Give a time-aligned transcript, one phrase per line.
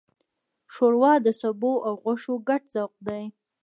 [0.73, 3.23] ښوروا د سبو او غوښو ګډ ذوق دی.